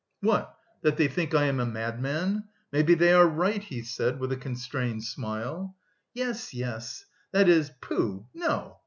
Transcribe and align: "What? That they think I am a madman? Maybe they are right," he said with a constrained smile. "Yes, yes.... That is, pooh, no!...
"What? 0.21 0.57
That 0.81 0.97
they 0.97 1.07
think 1.07 1.35
I 1.35 1.43
am 1.45 1.59
a 1.59 1.65
madman? 1.67 2.45
Maybe 2.71 2.95
they 2.95 3.13
are 3.13 3.27
right," 3.27 3.61
he 3.61 3.83
said 3.83 4.19
with 4.19 4.31
a 4.31 4.35
constrained 4.35 5.03
smile. 5.03 5.75
"Yes, 6.15 6.55
yes.... 6.55 7.05
That 7.33 7.47
is, 7.47 7.69
pooh, 7.83 8.25
no!... 8.33 8.77